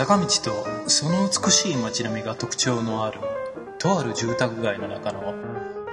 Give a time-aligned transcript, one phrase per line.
[0.00, 3.20] 坂道とその美しい街並みが特徴のある
[3.78, 5.34] とある住宅街の中の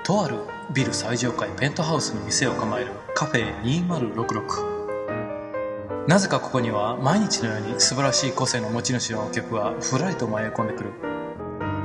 [0.06, 0.38] とある
[0.74, 10.94] ビル最上階ペントハウスに店を構えるカフェ2066なぜかここには毎日のように素晴らしい個性の持ち主のお客がふらりと迷い込んでくる。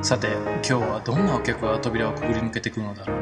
[0.01, 3.22] さて今日はどんなお客が扉をくぐり抜けてくるのだろう。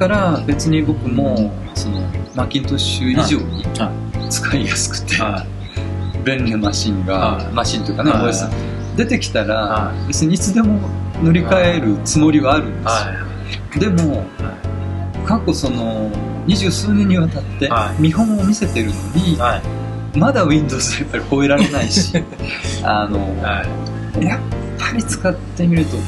[0.00, 2.00] から別に僕もその
[2.34, 3.92] マッキントッシュ以上には
[4.30, 5.44] 使いやすくて、は
[6.24, 7.52] 便利なマシンが、はい。
[7.52, 8.96] マシンというかね、はい。
[8.96, 10.80] 出てきたら、は別にいつでも
[11.22, 16.10] 乗り換えるつもりはあるんですよ、はでもは過去その
[16.46, 18.00] 二十数年にわたってはい。
[18.00, 19.36] 見本を見せてるのに、
[20.18, 22.24] まだ Windows でやっぱり超えられないし
[22.82, 23.66] あの、は
[24.18, 24.24] い。
[24.24, 24.40] やっ
[24.78, 25.98] ぱり使ってみると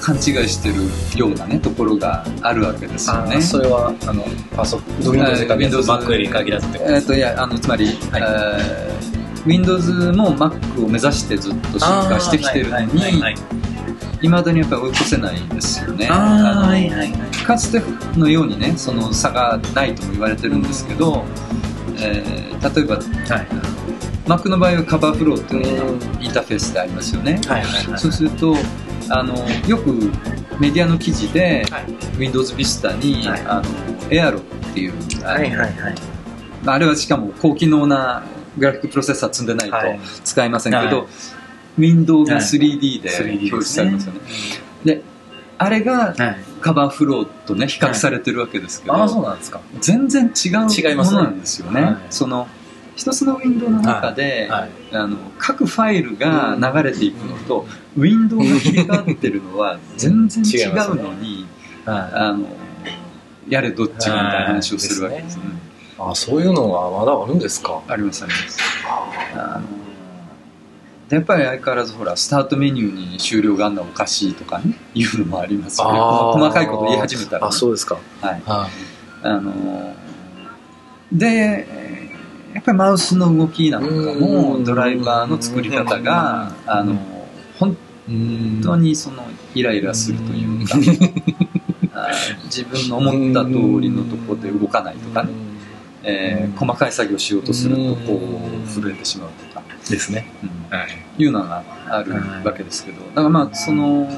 [0.00, 0.76] 勘違いしてる
[1.18, 3.40] ようなねところがあるわけですよね。
[3.40, 4.24] それはあの
[4.56, 7.96] パソコン Windows で限らず限らずってことえっ、といやあのつまり、はい。
[8.22, 13.30] えー Windows も Mac を目指してずっと進化してきてるのには
[14.22, 16.08] いまだにやっぱり追い越せないんですよね。
[16.10, 17.12] あーあはいはい
[17.46, 17.82] かつて
[18.18, 21.24] のようにねその差がないとも言われてるんですけど、
[21.96, 23.04] えー例えばはい。
[24.26, 27.98] Mac の場合はカバーフローっていうのがインターフェースでありますよね、はいはいはい。
[27.98, 28.54] そうすると
[29.10, 29.34] あの
[29.68, 29.92] よく
[30.60, 31.84] メディアの記事で、はい。
[32.18, 33.40] Windows Vista に、はい。
[33.46, 33.62] あの
[34.08, 34.94] Aero っていう
[35.24, 35.94] あのはいはいはい。
[36.66, 38.24] あれはしかも高機能な
[38.56, 40.00] グラフィックプロセッサー積んでないとはい。
[40.24, 41.06] 使えませんけど、はい。
[41.78, 44.20] ウィンドウがはい 3D で 3D 表示されますよね。
[44.84, 45.02] でで
[45.58, 46.14] あれが
[46.60, 49.60] カバーフローとね比較されてるわけですけど、ああそうなんですか。
[49.80, 51.82] 全然違うものなんですよね。
[51.82, 51.96] はい。
[52.08, 52.48] その
[53.00, 54.70] 一つのウィンドウの中で、はい。
[54.92, 57.66] あの各ファイルが流れていくのと、
[57.96, 61.46] ウィンドウが切り替わってるのは全然違うのに、
[61.86, 62.46] はあの
[63.48, 65.44] やれどっちがみたいな話をするわけですね。
[65.98, 67.80] あそういうのがまだあるんですか？
[67.88, 68.58] ありますあります。
[69.34, 69.66] あの
[71.08, 75.98] でやっぱり相変わらずほらスタートメニューに終了があんなおかしいとかねいうのもありますよね。
[75.98, 77.46] 細かいこと言い始めたら、ね。
[77.48, 77.98] あそうですか。
[78.20, 78.68] はい、は
[79.22, 79.96] あの
[81.10, 81.26] で
[81.66, 81.89] えー
[82.54, 84.20] やっぱりマウスの動きなんかうん。
[84.20, 86.96] もドライバーの作り方があの
[87.58, 87.76] 本
[88.62, 89.22] 当にその
[89.54, 90.76] イライラするというか
[92.44, 95.30] 自分の思った通りのところで動かないとかね、
[96.02, 98.20] えー細かい作業しようとするとこ
[98.64, 100.26] う震えてしまうとか、ですね。
[100.42, 100.76] うん。
[100.76, 104.08] はいいうのがあるわけですけど、だからまあその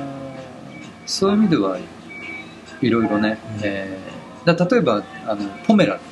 [1.06, 1.78] そういう意味では
[2.80, 4.12] いろいろね、えー
[4.44, 6.02] だ例えばあのポメラって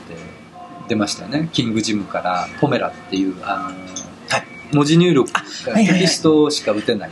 [0.91, 1.49] 出ましたよね。
[1.53, 5.41] キングジムからポメラっていうあの、文字入力が
[5.73, 6.01] はいはいはい。
[6.01, 7.11] テキストしか打てない。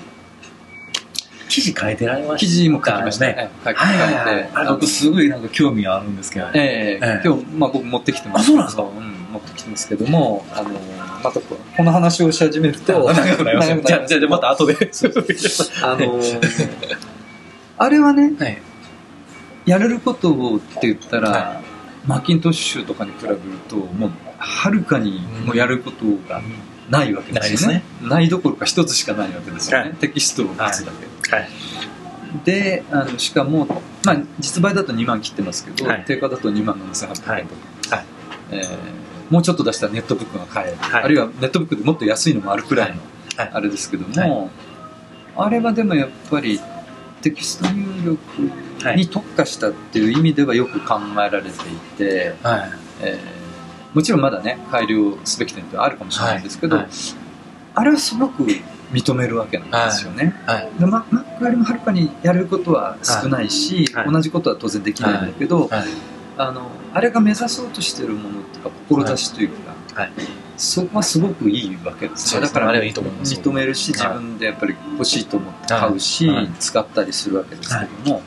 [1.49, 2.39] 記事変えてられました。
[2.39, 3.27] 記事も書きました。
[3.27, 3.35] ね。
[3.35, 4.51] ね書きはいはい換はい。
[4.53, 6.53] あれ僕すごいなんか興味があるんですけどね。
[6.55, 6.61] え
[7.03, 7.23] えええ。
[7.25, 8.43] 今日、まあ、僕持ってきてます。
[8.43, 8.83] あそうなんですか？
[8.83, 8.87] ん
[9.33, 10.71] 持ってきてますけどもあの
[11.23, 13.83] またここの話をし始めると長くなりますね。
[13.85, 14.75] じゃあじゃあまた後で。
[15.83, 16.21] あの
[17.79, 18.59] あれはねはい。
[19.67, 21.63] やれることをって言ったら、は
[22.09, 23.39] マッキントッシュとかに比べる
[23.69, 26.41] ともうはるかにもうやることが
[26.89, 29.97] ないわけですよね,、ないどころか一つしかないわけですよね、はい。
[29.97, 30.93] テキストを打つだ
[31.23, 31.49] け、はい。
[32.45, 33.67] であのしかも、
[34.05, 36.05] まあ、実売だと2万切ってますけど、はい。
[36.07, 37.43] 定価だと2万7800円とか、はい。
[37.43, 38.05] はい。
[38.53, 38.99] えー
[39.29, 41.05] もうちょっと出したらネットブックが買える、はい。
[41.05, 43.03] あるいはネットブックでもっと安いのもあるくらいの、
[43.37, 43.51] はい。
[43.53, 44.51] あれですけども、
[45.37, 46.59] あれはでもやっぱり
[47.21, 51.53] テキスト入力に特化したっていう意味ではよく考えられてい
[51.97, 52.71] て、はい。
[53.03, 53.39] えー
[53.95, 56.87] もちろんまだね改良すべき点ってあるかもしれないですけど、はい。
[57.75, 58.45] あれはすごく
[58.93, 60.35] 認めるわけなんですよね。
[60.47, 60.71] はい。
[60.79, 64.13] でマ Mac よりもはるかにやれることは少ないし、はい。
[64.13, 65.85] 同じことは当然できないんだけど、はい。
[66.37, 70.13] あのあれが目指そうとしてるものっていうか志というか、はい
[70.59, 72.41] そこはすごくいいわけですね。
[72.41, 73.35] だからあれはいいと思います。
[73.35, 74.15] 認めるし自はい。
[74.15, 76.29] 分でやっぱり欲しいと思って買うし、
[76.59, 78.23] 使ったりするわけですけども、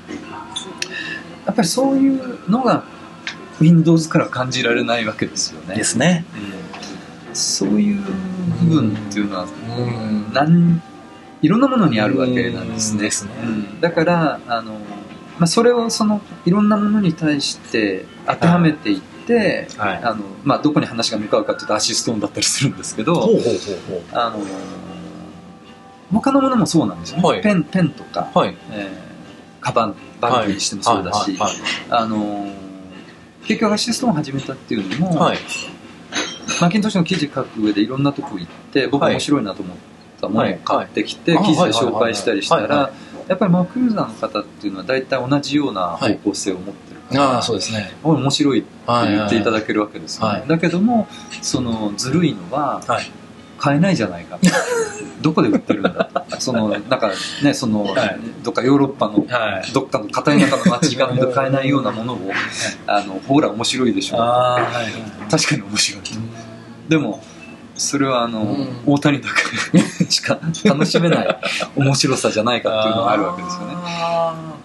[1.45, 2.83] やっぱりそういうのが
[3.59, 5.75] Windows から感じられないわけですよね。
[5.75, 6.25] ですね。
[7.27, 7.35] うん。
[7.35, 8.01] そういう
[8.63, 9.45] 部分っていうのは
[9.77, 10.33] うん。
[10.33, 10.81] なん
[11.41, 13.09] いろんなものにあるわけなんですね。
[13.81, 19.01] だからあの、まあ、それをそのいろんなものに対して当てはめていっ
[19.31, 19.97] て、はい。
[20.03, 23.29] あのまあ、どこに話が向かうかというとアシストーンだったりするんですけど、
[24.13, 24.39] あの
[26.11, 27.41] 他のものもそうなんですよね、はい。
[27.41, 28.57] ペンペンとか、うはい。
[28.71, 29.11] えー
[29.61, 31.51] カバンバッグにしてもそうだし、はい。
[31.91, 32.47] あの
[33.43, 35.37] 結局アシストーンを始めたっていうのも、はい。
[36.59, 39.13] マッキントッシュの記事書く上でいろんなとこ行って僕はい。
[39.13, 39.77] 面白いなと思っ
[40.21, 41.45] ったものを買ってきて、はい。
[41.45, 42.93] 記事で紹介したりしたら、
[43.27, 47.91] やっぱりマックユーザーの方っていうのは大体同じような方向性を持ってああそうですね。
[48.03, 50.47] 面白いって言っていただだけるわけですよね、はい。
[50.47, 51.07] だけども
[51.41, 53.11] そのずるいのははい。
[53.57, 54.39] 買えないじゃないか
[55.21, 56.23] どこで売ってるんだと。
[56.39, 57.11] そのなんか
[57.43, 58.19] ねその、はい。
[58.43, 59.71] どっかヨーロッパのはい。
[59.71, 61.19] どっかの片田舎の街行かない。
[61.19, 62.31] と買えないようなものを
[62.87, 64.21] あのほら面白いでしょ。
[64.21, 64.83] ああはいはい
[65.29, 66.01] 確かに面白い
[66.89, 67.21] でも
[67.75, 68.67] それはあの、うん。
[68.85, 69.29] 大谷だ
[69.69, 69.79] け
[70.09, 71.37] しか楽しめない
[71.75, 73.75] 面白さじゃないかっていうのがあるわけですよね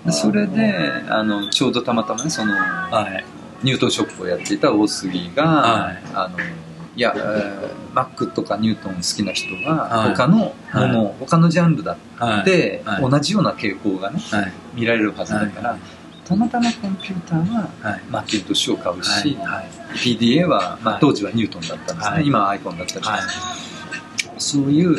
[0.07, 0.75] でそれで
[1.09, 3.25] あのちょうどたまたまねそのはい。
[3.63, 6.03] ニュートンショップをやっていた大杉が、はい。
[6.15, 6.39] あの
[6.95, 10.15] いや、えーマックとかニュートン好きな人ははい。
[10.15, 13.11] 他のもの、は他のジャンルだはいって、はい。
[13.11, 14.53] 同じような傾向がねはい。
[14.75, 15.79] 見られるはずだから、はい。
[16.27, 18.03] たまたまコンピューターははい。
[18.11, 19.67] マッキントッシュを買うし、はい。
[19.97, 21.01] PDA は、まあはい。
[21.01, 22.27] 当時はニュートンだったんですね、はい。
[22.27, 23.21] 今はアイコンだったりしはい。
[23.23, 23.29] ま
[24.39, 24.99] す、そういう、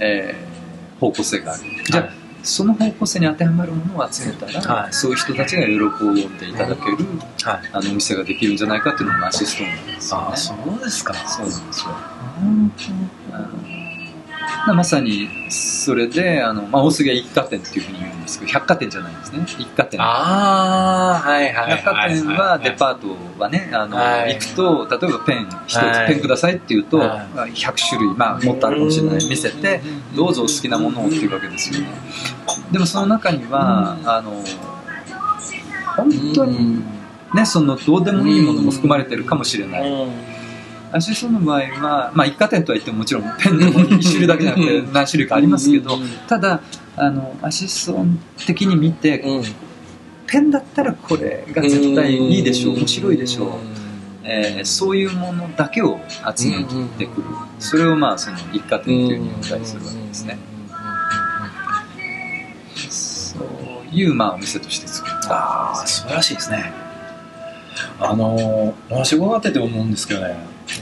[0.00, 0.48] えー
[1.00, 1.62] 方向性がある。
[1.84, 2.08] じゃあ、
[2.42, 4.92] その方向性に当てはまるものを集めたら、はい。
[4.92, 6.96] そういう人たちが喜んでいただける、
[7.42, 7.70] はい。
[7.72, 10.26] あのお店ができるんじゃないかっていうのがアシストなんですよね。
[10.26, 11.14] ああそうですか。
[11.14, 11.90] そうなんですよ。
[11.90, 12.70] あの
[14.66, 19.44] まさにそれであの、まあ、大杉は一貨店っていうふうに言うんですけど百貨店じゃないんですね。
[19.58, 20.00] 一貨店。
[20.00, 24.34] ああはいはい百貨店はデパートはねあの、はい。
[24.34, 26.08] 行くと例えばペン一つ、はい。
[26.08, 27.08] ペンくださいって言うと、はい。
[27.28, 29.28] まあ100種類、まあ、もっとあるかもしれない。
[29.28, 29.80] 見せて
[30.14, 31.88] どうぞお好きなものをっていうわけですよね。
[32.72, 34.42] でもその中には、あの
[35.96, 36.82] 本当に
[37.34, 39.82] ねそのどうでもいいものも含まれてるかもしれない、
[40.92, 46.60] アシストの場合は、まあ、一貨店とは言ってももちろんペンでも一種類だけじゃなくて何種類かありますけどうんただ
[46.96, 48.04] あのアシスト
[48.46, 49.42] 的に見てうん。
[50.28, 53.50] ペンだったらこれが絶対いいでしょう面白いでしょう、
[54.24, 55.98] えーそういうものだけを
[56.36, 56.62] 集め
[56.98, 57.26] てくる。
[57.58, 60.38] それをまあその一貨店というふうに呼んだりするわけですね。
[62.90, 65.32] そういうまあお店として作った。
[65.32, 66.72] ああ素晴らしいですね。
[67.98, 70.36] あの私伺ってて思うんですけどね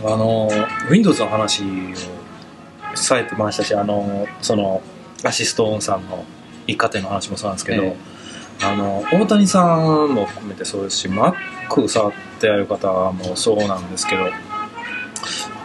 [0.04, 0.50] あの
[0.90, 4.82] Windows の話をされてましたしあのその
[5.22, 6.24] アシストオンさんの
[6.66, 7.96] 一家庭の話もそうなんですけど、え
[8.62, 14.24] あの大谷さんも含めてそうですし Mac 触ってやる方もそうなんですけど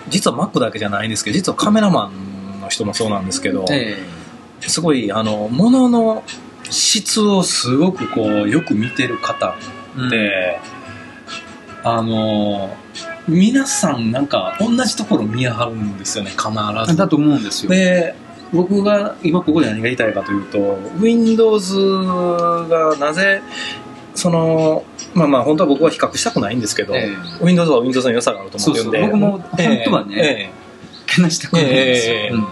[0.09, 3.97] 実は Mac だけじゃないんですけど実はカメラマンの人もそうなんですけど、え
[4.61, 6.23] すごいあの物の
[6.69, 9.55] 質をすごくこうよく見てる方
[9.97, 10.59] えで、
[11.83, 12.75] あの
[13.27, 16.49] 皆さんなんか同じところ見張るんですよね必
[16.87, 16.97] ず。
[16.97, 17.71] だと思うんですよ。
[17.71, 18.15] で
[18.53, 21.77] 僕が今ここで何が言いたいかというと Windows
[22.67, 23.41] がなぜ
[24.13, 24.83] その
[25.13, 27.09] まあまあ本当は僕は比較したくないんですけど、え
[27.41, 29.01] Windows は Windows の良さがあると思ってるんで。
[29.01, 30.61] 僕も本当はねええ。
[31.07, 32.29] けなしたくないんですよ、ええ。
[32.29, 32.47] うん。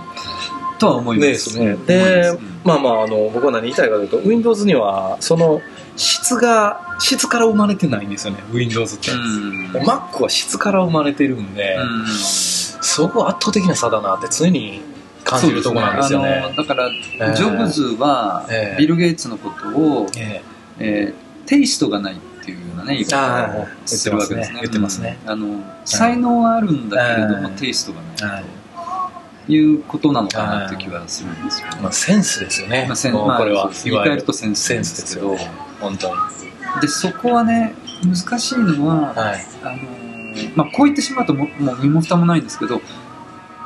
[0.77, 1.49] とは思いでます。
[1.51, 1.75] すね。
[1.85, 5.61] でますまあまああの僕は何言いたいかというと Windows にはその
[5.95, 9.71] 質が質から生まれてないんですよね Windows って、うん。
[9.73, 12.07] で Mac は質から生まれてるんで、うん。
[12.07, 14.81] すごく圧倒的な差だなって常に
[15.23, 16.41] 感じるところなんですよね。
[16.45, 16.91] あのだから、え
[17.33, 17.35] え。
[17.35, 18.79] ジョブズは、ええ。
[18.79, 20.41] ビル・ゲイツのことを、え
[20.79, 21.13] え。
[21.15, 24.51] ーテイストがないっていうようなね言い方をするわけです
[25.01, 25.17] ね。
[25.25, 25.29] うん。
[25.29, 27.59] あの才能はあるんだけれども、ええ。
[27.59, 28.58] テイストがないと
[29.49, 35.51] いうことなのかなっていう気はするんですよ、まあ、センスですよね、まあせんもうこれは、言い換えるとセンスですよね。
[35.79, 36.13] 本当に。
[36.81, 39.45] でそこはね難しいのは、はい。
[39.63, 40.09] あのー
[40.55, 42.81] まあ、こう言ってしまうとももう身も蓋もないんですけど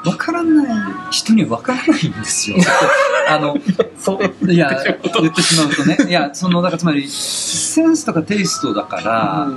[0.04, 2.58] 分からない人には分からないんですよ。
[3.30, 3.56] あの
[3.98, 4.52] そう。
[4.52, 4.70] いや
[5.14, 5.98] 言ってしまうとね。
[6.10, 9.48] いやそのだからつまりセンスとかテイストだから、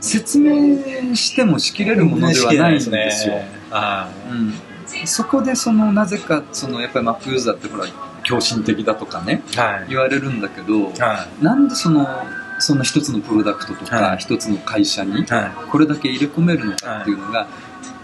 [0.00, 3.34] 説明してもしきれるものではないんですよ、
[3.70, 4.54] はうん、
[5.06, 7.86] そこでそのなぜかそのやっぱり Mac ユーザーってほら
[8.22, 9.86] 狂信的だとかねいはい。
[9.88, 12.06] 言われるんだけどはなんでその
[12.58, 14.18] そんな一つのプロダクトとかはい。
[14.18, 15.24] 一つの会社に
[15.70, 17.48] これだけ入れ込めるのかっていうのが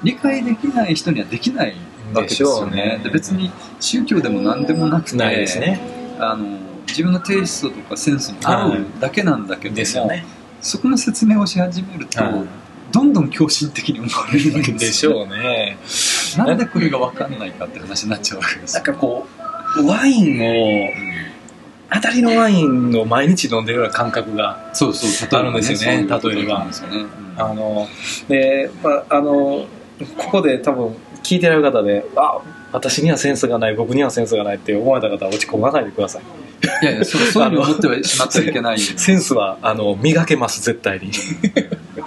[0.02, 1.74] 理解できない人にはできない
[2.14, 3.00] わけですよね。
[3.02, 3.50] で別に
[3.80, 5.80] 宗教でも何でもなくいてね。
[6.18, 10.24] あの自分のテイストとかセンスに合うだけなんだけども、ね。
[10.60, 12.46] そこの説明をし始めると、は
[12.92, 15.78] どんどん狂信的に思われるわけいでしですよ、ょうね。
[16.36, 19.26] なんでこれが分かんないかって話になっちゃうわけですなんかこ
[19.78, 20.90] うワインを
[21.92, 26.70] 当たりのワインを毎日飲んでるような感覚がそうそうあるんですよね例えばね。
[26.92, 27.86] うんあの
[28.28, 29.66] で、まあ、あの
[30.16, 32.40] ここで多分聞いてられる方であ
[32.72, 36.22] 私にはセンスがない僕にはセンスがないって思われた方は落ち込まないでください。
[36.82, 41.10] いやいやそうそういうふうに思ってはしまってはいけないセンスはあの磨けます絶対に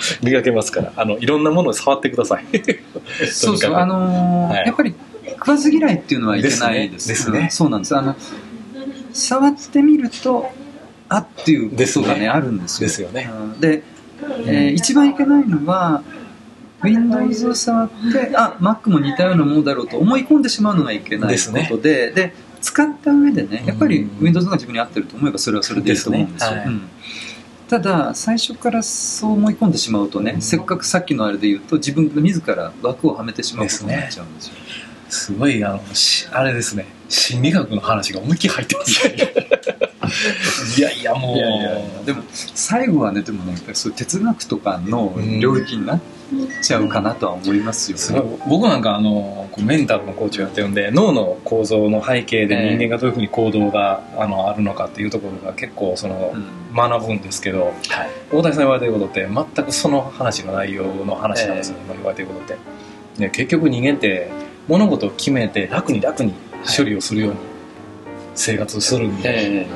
[0.23, 0.93] 磨けますから。
[0.95, 2.45] あのいろんなものを触ってください。
[3.31, 4.67] そうそう、あのーはい。
[4.67, 4.95] やっぱり比
[5.39, 7.39] 食わず嫌いっていうのはいけないですですね。
[7.39, 7.95] ねうんそうなんです。
[7.95, 8.15] あの
[9.13, 10.49] 触ってみると
[11.07, 12.27] あっていうことがねね。
[12.29, 12.87] あるんですよ。
[12.87, 13.29] ですよね。
[13.53, 13.83] うんで、
[14.45, 16.03] えー一番いけないのは
[16.83, 24.25] Windows を触ってあ Mac も似たようなものだろうと思い込んでしまうのがいけないことでで使った上でねやっぱりうん。
[24.25, 26.51] Windows が自分に合ってると思えばそれはそれでいいと思うんですよ。
[26.51, 26.65] はい。
[26.67, 26.81] うん
[27.69, 30.41] ただ最初からそう思い込んでしまうとね、うん。
[30.41, 34.53] せっかくさっきのあれで言うと自分が自ら枠をはめてしまうことになっちゃうんですよ。
[35.09, 36.87] すごいあのしあれですね。
[37.09, 39.15] 心理学の話が思いっきり入ってますね。
[40.77, 41.35] いやいやも
[42.01, 42.05] う。
[42.05, 45.99] でも最後はねでもねやっぱりそう哲学とかの領域になっ
[46.61, 52.77] ちゃうかなとは思いますよ、すごい僕なんかあのメンタルのコーチをやってるんで脳の構造の背景でええ。
[52.77, 56.59] 人間がどういうふうに行動があのあるのかっていうところが結構そのうん。
[56.71, 57.73] 学ぶんですけどはい。
[58.31, 62.57] 大谷さん言われてることって全くその話の内容の話なんですよ、今言われてることって、
[63.17, 64.29] ね、結局人間って
[64.67, 66.33] 物事を決めて楽に楽に
[66.77, 67.37] 処理をするように
[68.35, 69.67] 生活するんで、え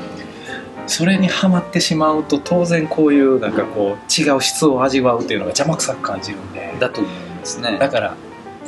[0.87, 6.73] それにはまってしまうと当然こういうなんかこう違う質を味わうっていうのが邪魔くさく感じるんで。
[6.75, 7.77] えだと思いますね。
[7.77, 8.15] だから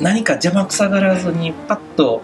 [0.00, 2.22] 何か邪魔くさがらずにパッと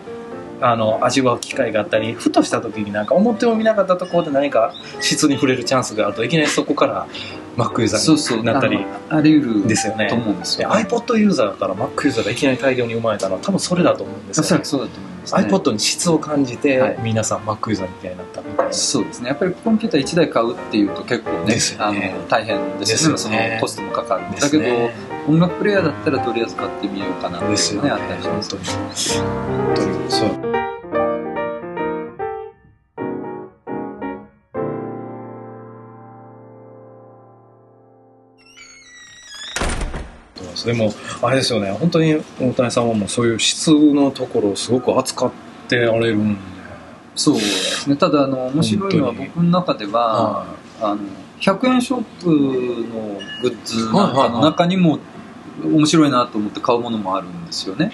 [0.61, 7.09] あの味わう機会があったりふとした時になんか表も見なかったところで何か質に触れるチャンスがあるといきなりそこから
[7.57, 8.39] Mac ユーザそうそう。
[8.39, 10.09] ーになったりあり得るですよね。
[10.09, 16.99] と思うんですでよ、iPod ユーザーから Mac ユーザーがいきなり大量に生まれたのは多分それだと思うんですよ、ね、おそらくそうだと思います、ね、iPod に質を感じて、はい。
[17.03, 18.73] 皆さん Mac ユーザーみたいになったみたいな。
[18.73, 19.29] そうですね。
[19.29, 22.15] やっぱりコンピューター1台買うっていうと結構ねですよね。
[22.15, 23.19] あの大変ですですよね。
[23.19, 24.91] そのコストもかかるでだけど、
[25.29, 30.11] 音楽プレイヤーだったらとりあえず買ってみようかなっていうのですよねがねあったりします本当に。
[30.11, 30.82] そう
[40.63, 41.01] そうです。
[41.11, 41.71] でもあれですよね。
[41.73, 45.33] 本当に大谷さんはもうそういう質のところをすごく扱っ
[45.69, 46.41] てられるんで。
[47.15, 47.97] そうですね。
[47.97, 50.47] ただあの面白いのは僕の中では
[50.81, 51.01] あの
[51.41, 54.99] 100円ショップのグッズの中にも
[55.65, 57.93] 面白いなと思って買うものもあるんですよね。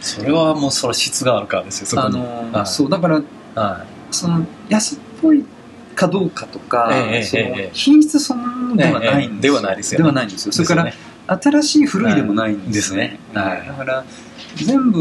[0.00, 2.22] それはもうそれ質があるからですよそこに。
[2.52, 3.22] あそうだから
[3.54, 5.44] はその安っぽい
[5.94, 7.70] かどうかとか、ええそのええ。
[7.72, 10.02] 品質そのものではないんですよ、ええではないですよね。
[10.04, 10.52] ではないんですよ。
[10.52, 10.92] それから、
[11.30, 13.44] 新しい古いでもないんですね,、はい。
[13.44, 13.66] ねはい。
[13.68, 14.04] だから
[14.56, 15.00] 全部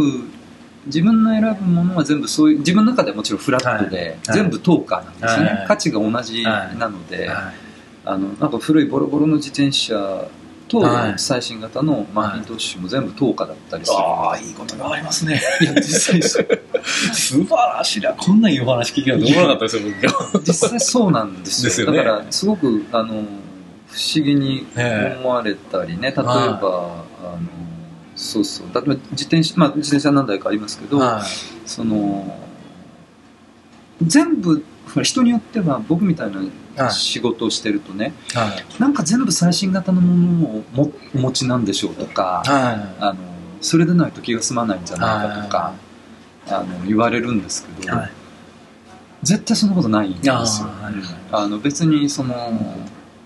[0.86, 4.38] 自分の選ぶものは全部そういう自分の中ではもちろんフラットで、はい。
[4.38, 5.68] 全部トーカーなんですね、はい。
[5.68, 7.54] 価値が同じなので、はい。
[8.06, 10.28] あのなんか古いボロボロの自転車
[10.70, 11.14] とはい。
[11.18, 15.42] 最新型のマッキントッシュも全部トーカーだったりする、ああいいことがありますね。
[15.62, 16.48] いや実際そう。
[17.12, 18.14] 素晴らしいな。
[18.14, 19.82] こんないいお話聞きなと思わなかったですよ
[20.46, 21.70] 実際そうなんですよ。
[21.70, 21.98] ですよね。
[21.98, 23.24] だからすごくあの
[23.92, 27.40] 不思議に思われたりね、例えば、あの
[28.16, 28.68] そうそう。
[28.74, 31.68] 例えば自転車まあ自転車何台かありますけど、はい。
[31.68, 32.38] その
[34.02, 34.64] 全部
[35.04, 36.40] 人によっては僕みたいな
[36.78, 36.92] はい。
[36.92, 38.82] 仕事をしてるとね、はい。
[38.82, 43.20] なんか全部最新型のものをもお持ちなんでしょうとか、はあの
[43.60, 45.74] それでないと気が済まないんじゃないかとか、
[46.48, 48.12] あの言われるんですけど、はい。
[49.24, 50.36] 絶対そんなことないんですよ。
[51.32, 52.36] あの別にその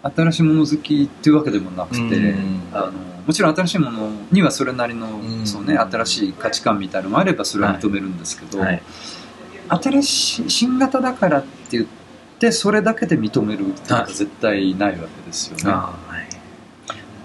[0.03, 2.62] 新しいもの好きっていうわけでもなくて、うん。
[2.74, 2.91] あの
[3.25, 5.48] もちろん新しいものにはそれなりの、うん。
[5.48, 8.81] そうね、新しい価値観みたいなのもあればそれは認めるんですけど、はい。
[9.69, 11.86] 新しい新型だからって言っ
[12.38, 15.72] てそれだけで認めるっていうのは絶対ないわけですよね。
[15.72, 15.93] は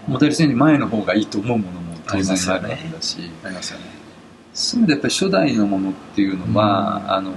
[0.07, 0.11] い。
[0.11, 3.87] モデルチェンジ前の方がいいと思うものも当然あるわけだし、ありますよね。
[4.55, 7.11] そういう意味でやっぱり初代のものっていうのは、うん。
[7.11, 7.33] あの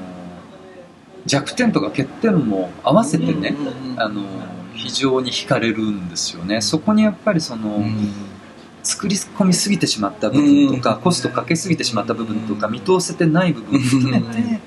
[1.26, 3.56] 弱点とか欠点も合わせてね、
[3.94, 4.00] うん。
[4.00, 4.24] あの
[4.74, 6.62] 非常に惹かれるんですよね。
[6.62, 8.14] そこにやっぱりその、うん。
[8.84, 11.02] 作り込みすぎてしまった部分とか、うん。
[11.02, 14.62] コストかけすぎてしまった部分とか、見通せてない部分含めて、うん。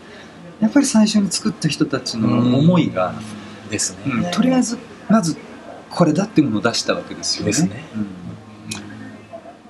[0.60, 3.14] やっぱり最初に作った人たちの思いが、
[3.70, 4.20] ですうん。
[4.20, 5.36] ねとりあえずまず
[5.90, 7.46] これだっていうものを出したわけですよね。
[7.46, 7.84] ですね。
[7.94, 8.70] うん。
[8.70, 8.84] だか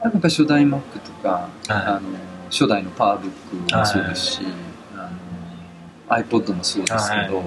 [0.04, 2.08] らやっぱ初代 Mac とか、あはの
[2.50, 3.30] 初代のパワーブッ
[3.68, 4.40] クもそうですし、
[4.96, 5.10] あ
[6.10, 7.42] の iPod もそうですけど、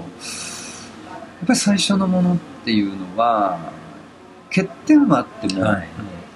[1.45, 3.59] ぱり最初のものっていうのは
[4.49, 5.87] 欠点はあっても、はい。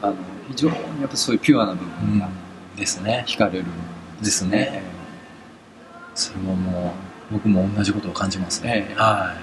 [0.02, 0.16] あの
[0.50, 2.30] 非常にやっぱそういうピュアな部分が
[2.76, 3.24] いですね。
[3.28, 3.68] 惹かれるん
[4.22, 4.84] ですね。
[6.14, 6.94] それもも
[7.32, 8.88] う僕も同じことを感じますね。
[8.90, 8.96] ええ。
[8.96, 9.36] は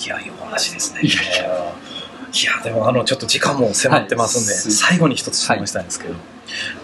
[0.00, 0.04] い。
[0.04, 1.00] いやいいお話ですね。
[1.02, 4.60] いいやいやでもあのちょっと時間も迫ってますんで、はい。
[4.72, 6.14] 最後に一つ質問したいんですけど、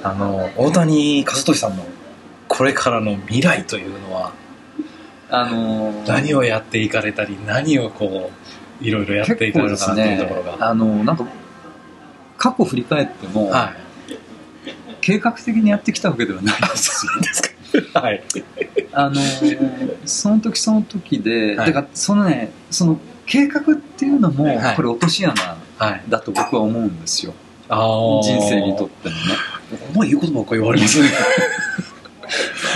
[0.02, 1.86] あの大谷和俊さんの
[2.48, 4.32] これからの未来というのは
[5.30, 8.30] あのー何をやっていかれたり何をこ
[8.80, 11.26] ういろいろやっていかれるのかなっていうところが、あのなんか
[12.37, 13.73] 過去振り返っても、は
[15.00, 18.23] 計画的にやってきたわけではないんですよ はい。
[18.92, 25.35] あのーその時その時で、はいだからそのねその計画っていうのも、はいこれ落とし穴
[25.78, 26.02] はい。
[26.08, 27.35] だと僕は思うんですよ
[27.68, 28.23] ああ。
[28.23, 29.20] 人生にとってもね
[29.94, 31.08] お前いいことばっかり言われますね。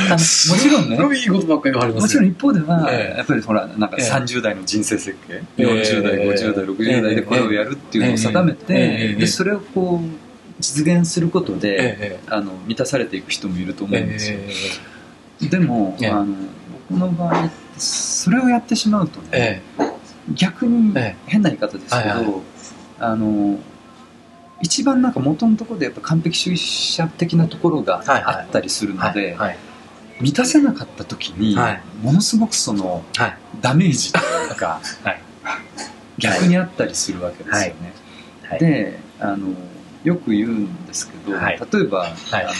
[0.09, 1.17] あのもちろんね。
[1.17, 3.19] いいいことばっかり言われますもちろん一方では、ええ。
[3.19, 4.11] やっぱりほらなんかええ。
[4.11, 5.63] 30代の人生設計、ええ。
[5.63, 9.15] 40代50代60代でこれをやるっていうのを定めて、ええ。
[9.15, 14.39] でそれをこう実現することで、えあの満たされていく人もいると思うんですよ、
[15.43, 16.09] えでも、ええ。
[16.11, 16.35] あの
[16.91, 19.63] 僕の場合それをやってしまうとね、え
[20.35, 22.43] 逆にえ変な言い方ですけど、
[22.99, 23.59] あの
[24.63, 29.59] 一番なんか元のところでやっぱ完璧主義者的なところがあったりするので、はい。
[30.21, 31.83] 満たせなかった時に、はい。
[32.01, 33.37] ものすごくそのはい。
[33.61, 35.21] ダメージというか、 はい。
[36.19, 37.93] 逆にあったりするわけですよね。
[38.49, 38.59] はい。
[38.61, 39.49] であの
[40.05, 41.61] よく言うんですけど、はい。
[41.73, 42.13] 例えば、はい。
[42.33, 42.53] あの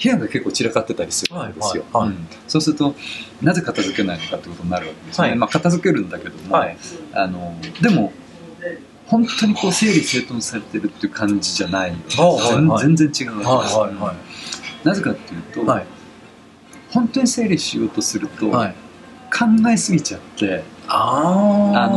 [0.00, 1.84] 部屋が結構散らかってたりするわけですよ、
[2.48, 2.96] そうすると
[3.40, 5.38] なぜ片付けないのかってことになるわけですね、はい。
[5.38, 6.76] まあ、片付けるんだけども、はい。
[7.12, 8.12] あのでも
[9.06, 12.00] 本当にこう整理整頓されてるっていう感じじゃない、はい
[12.70, 14.16] はい全然違うわけです、はいはいはい
[14.84, 15.86] なぜかっていうと、はい。
[16.90, 18.74] 本当に整理しようとすると、はい。
[19.32, 21.84] 考えすぎちゃってああ。
[21.84, 21.96] あの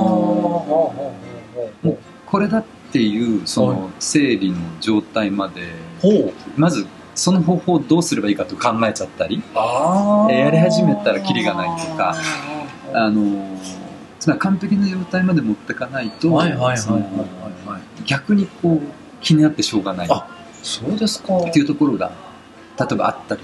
[1.83, 5.61] もうこれだっていうそはの整理の状態まで。
[6.55, 9.41] まずその方法をどうすればいいかと考えちゃったり
[10.29, 12.15] やり始めたらキリがないとか
[12.93, 13.57] あの
[14.27, 16.37] つまり完璧な状態まで持ってかないと。
[18.05, 18.81] 逆にこう
[19.21, 20.07] 気になってしょうがない。
[20.07, 20.27] っあ
[20.61, 21.39] そうですか。
[21.51, 22.11] ていうところが
[22.77, 23.41] 例えばあったり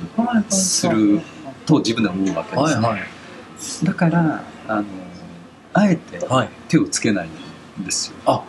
[0.50, 1.22] する
[1.66, 3.86] と自分では思うわけですね、はいはい。
[3.86, 4.84] だからあの
[5.72, 6.50] あえてはい。
[6.68, 7.30] 手をつけない
[7.80, 8.18] んですよ。
[8.26, 8.44] あ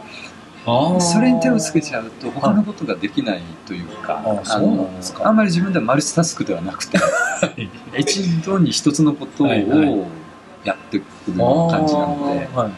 [0.67, 5.29] あそれに手をつけちゃうと他のことができないというか、あそうなんですか。
[5.29, 6.99] あんまり自分ではマルチタスクではなくて。
[7.97, 10.24] 一度に一つのことをはいはい
[10.65, 12.71] やってくる感じなのでは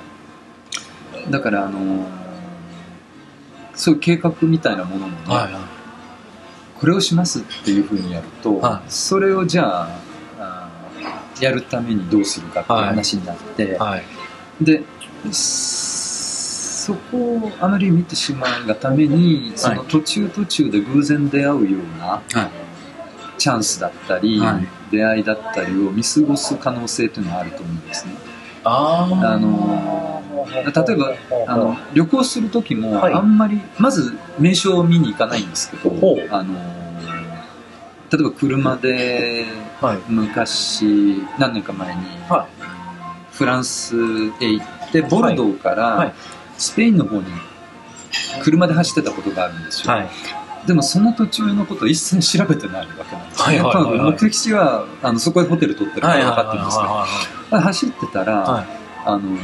[1.29, 1.31] い。
[1.31, 2.07] だからあの
[3.75, 5.62] そういう計画みたいなものもね、はいはい。
[6.79, 10.70] これをしますっていうふうにやると、はいそれをじゃあ
[11.40, 14.05] やるためにどうするかっていう話になって、はい。
[14.61, 14.83] で
[15.33, 22.33] そこをあまり見てしまうがためにその途中途中で偶然出会うようなはい
[23.38, 28.12] チャンスだったり、はい出会いだったりを見過ごす可能性というのはあると思うんですね。
[28.64, 29.07] あ
[29.40, 31.14] の例えば
[31.46, 33.14] あの旅行する時もはい。
[33.14, 35.90] あんまり、まず名所を見に行かないんですけど、
[36.31, 36.55] あの
[38.11, 39.44] 例えば車で
[39.81, 39.99] はい。
[40.09, 42.49] 昔何年か前には
[43.33, 43.96] フランス
[44.40, 46.09] へ行ってボルドーかはい。
[46.09, 46.14] ら
[46.59, 47.25] スペインの方に
[48.42, 50.09] 車で走ってたことがあるんですよ、はい。
[50.66, 57.07] でもその途中のことを一切調べてないわけなんですよ、はいはいはい目的地はあのそこでホテル取ってるから分かってるんですけど、は
[57.62, 58.66] 走ってたら、はい。
[59.05, 59.38] あの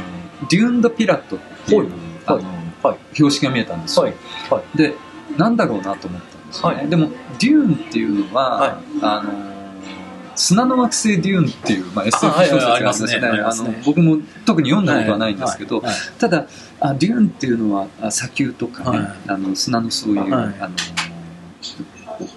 [0.49, 1.91] デューン・ド・ピラットっていう、
[2.25, 2.45] あのはい。
[2.83, 2.97] はい。
[3.13, 4.15] 標識が見えたんですよ、はい。
[4.49, 4.77] はい。
[4.77, 4.95] で
[5.37, 6.89] なんだろうなと思ったんですよね、はい。
[6.89, 7.09] でも
[7.39, 8.71] デューンっていうのは、はい。
[9.01, 9.53] あの
[10.35, 13.71] 砂の惑星デューンっていう、まあ、SF 小説があはいりますね。
[13.71, 13.81] ね。
[13.85, 15.85] 僕も特に読んだことはないんですけど、はい。
[15.87, 15.95] はい。
[16.19, 16.47] ただ
[16.79, 19.09] あデューンっていうのはあ砂丘とかね、はい。
[19.27, 20.31] あの砂のそういう、はい。
[20.59, 20.75] あの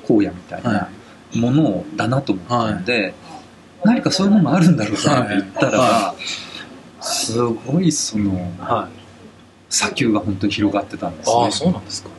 [0.08, 0.88] 荒野みたいなは
[1.34, 3.14] ものだなと思ったんで、
[3.84, 6.14] 何かそういうものもあるんだろうなって言ったら
[7.00, 8.96] すごいそのはい。
[9.68, 12.10] 砂丘が本当に広がってたんですねああ、そうなんですか。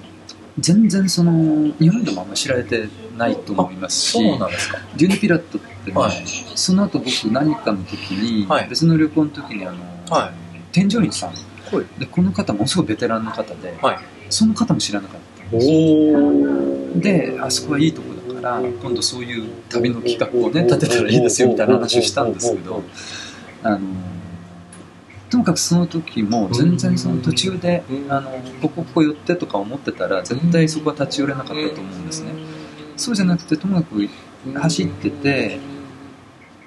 [0.59, 4.79] 全然その日本でもあんま知られてないと思いますしそうなんですか。
[4.97, 6.23] デューネ・ピラットってね、はい
[6.55, 9.77] その後僕何かの時に、はい別の旅行の時にあの、
[10.09, 10.31] は
[10.71, 11.35] 添乗員さんは
[11.81, 11.99] い。
[11.99, 13.99] でこの方ものすごいベテランの方で、はい。
[14.29, 16.76] その方も知らなかったんですお。
[16.95, 22.83] であそこはいいとこだから今度そういう旅の企画をね立てたらいいですよみたいな話をしたんですけど
[23.63, 23.79] あの
[25.29, 28.11] ともかくその時も全然その途中でうん。
[28.11, 32.31] あのここここ寄ってとか思ってたら絶対そこは立ち寄れなかったと思うんですね。
[32.95, 34.09] そうじゃなくてともかく
[34.59, 35.59] 走ってて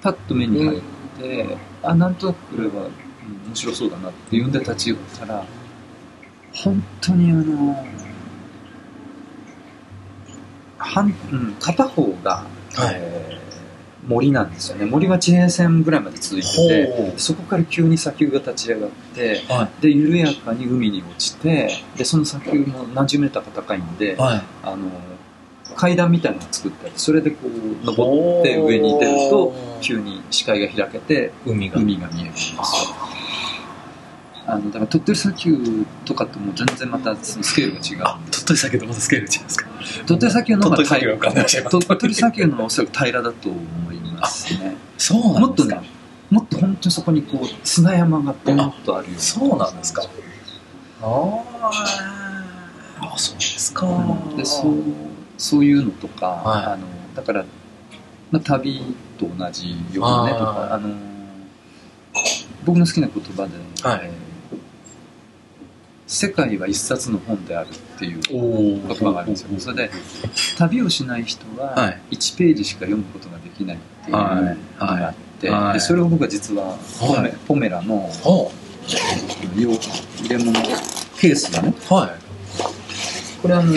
[0.01, 0.81] パッと目に入っ
[1.19, 2.87] てあなんとなくこれはう
[3.47, 5.43] ん面白そうだなって呼んで立ち寄ったら
[6.53, 7.85] 本当にあの
[10.81, 13.41] 半、うん、片方が、はいえー
[14.07, 19.53] 森なんですよね森が地平線ぐらいまで続いててほそこから急に砂丘が立ち上がってう。
[19.53, 24.15] はで緩やかに海に落ちてでその砂丘も何十メーターか高いんで、い。
[24.17, 24.41] はい。
[24.63, 24.89] あの
[25.75, 31.79] 階段みたいなのを作ってあってそれでこう登って上に出ると急に視界が開けて海が。
[31.79, 32.61] 海が見えるんですよ
[34.51, 35.57] あのだから鳥取砂丘
[36.03, 38.01] とかとも全然またそのスケールが違う。
[38.03, 39.69] あ、鳥取砂丘とまたスケール違うんですか？
[40.05, 40.87] 鳥取砂丘の方が鳥
[41.85, 44.75] 取砂丘のおそらく平らだと思いますね。
[44.97, 45.75] そうなんですか。
[45.79, 45.89] もっとね
[46.29, 49.19] もっと本当にそこにこう砂山がボンとあるような。
[49.21, 50.03] そうなんですか。
[51.01, 51.43] あ
[53.01, 53.87] あそうですか。
[53.87, 54.35] うん。
[54.35, 54.73] でそう
[55.37, 56.65] そういうのとか、はい。
[56.65, 56.85] あの
[57.15, 57.45] だから、
[58.31, 58.81] まあ、旅
[59.17, 60.93] と同じようなねとかあの
[62.65, 64.01] 僕の好きな言葉で、はい。
[64.03, 64.30] えー
[66.11, 69.59] 世界は一冊の本であるっていうお言葉があるんですよ。
[69.59, 69.91] それで
[70.57, 72.01] 旅をしない人ははい。
[72.11, 74.43] 1ページしか読むことができないっていうのはい。
[74.77, 75.73] があって、はい。
[75.75, 77.33] でそれを僕は実はポメ,、はい。
[77.47, 78.49] ポメラの入
[80.29, 80.51] れ物
[81.17, 82.09] ケースがねうはい。
[83.41, 83.73] これあの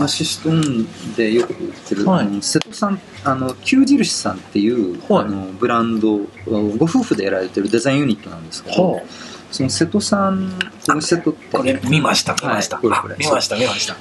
[0.00, 2.26] アシストンでよく売ってる、はい。
[2.26, 5.24] あの瀬戸さんあの旧印さんっていう、はい。
[5.24, 9.06] あのブランドご夫婦でやられてるデザインユニットなんですけど、ほ
[9.52, 10.50] その瀬戸さん
[10.86, 13.14] この瀬戸ってこれ見ました見ました、はいこれこれ。
[13.14, 13.94] あ見ました見ました。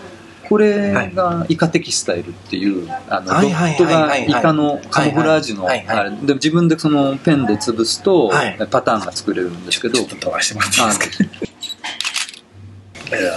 [0.50, 5.72] これがイカテキスタイルっていう、あのドはいはいットがイカのカモフラージュのあ
[6.04, 6.10] れ。
[6.10, 8.58] で自分でそのペンで潰すとはい。
[8.70, 10.94] パターンが作れるんですけど、ちょっと飛ばしてもらっていいあで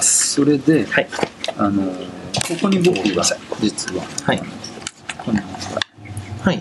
[0.02, 0.44] すか？
[0.44, 1.08] それで、はい。
[1.56, 1.98] あのこ
[2.60, 3.22] こに僕が
[3.60, 4.38] 実は、はい。
[5.24, 5.40] この
[6.42, 6.60] はい。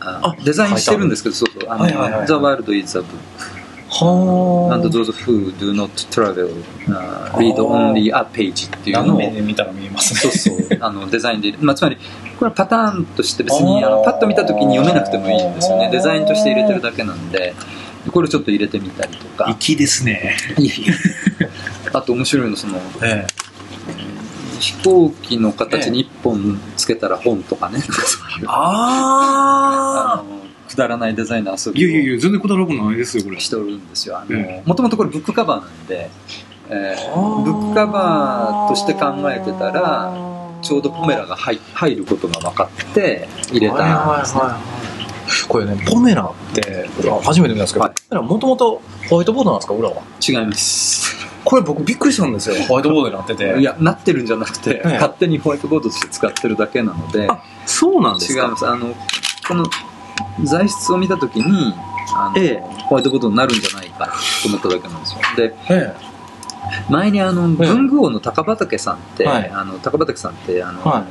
[0.00, 3.12] ああデザインしてるんですけど、そうそう、あの、はいはいはい The World is a Book は
[3.90, 10.20] and Those Who Do Not Travel、uh, Read Only a Page っていうのを、で見たら見えますね。
[10.32, 13.90] そうそう、あのデザインで、まあ、つまり、これはパターンとして別にあ。
[13.90, 15.90] のパッと見た時に読めなくてもいいんですよね。
[15.90, 17.54] デザインとして入れてるだけなんで、
[18.12, 19.54] これちょっと入れてみたりとか。
[19.58, 20.36] 粋ですね。
[20.56, 20.86] いやい。
[20.86, 20.94] や
[21.92, 23.26] あと面白いの、その、え
[24.60, 28.46] 飛行機の形に一本つけたら本とかね、そういう。
[28.48, 30.39] ああの
[30.70, 33.40] くだらないデザインの遊いびをやいやいや全然くだらなくないですよこれ。
[33.40, 34.16] しておるんですよ。
[34.18, 36.10] あえのもともとこれブックカバーなんで、
[36.68, 37.42] えー。
[37.42, 40.12] ブックカバーとして考えてたら、
[40.62, 44.40] ちょうどポメラが入入ることが分かって入れたんですね。
[44.40, 44.60] はいはいはいはい。
[45.48, 47.94] これねポメラってあ初めて見たんですけど、はい。
[47.94, 50.02] ポメラもともとホワイトボードなんですか裏は？
[50.26, 51.16] 違います。
[51.44, 52.56] これ僕びっくりしたんですよ。
[52.68, 53.58] ホワイトボードになってて。
[53.58, 54.92] いや、なってるんじゃなくて、ええ。
[54.94, 58.44] 勝手にホワイトボードとして使ってるだけなので、あそうなんですか？
[58.44, 58.66] 違います。
[58.68, 58.94] あの、
[59.48, 59.64] この
[60.44, 61.74] 材質を見たときに、
[62.14, 62.62] あのええ。
[62.88, 65.20] ホワイトボードになるんじゃないかと思っただけなんですよ。
[65.36, 65.94] で、え
[66.88, 69.50] 前にあの、文具王の高畑さんって、はい。
[69.50, 71.04] あの高畑さんって、あの、はい。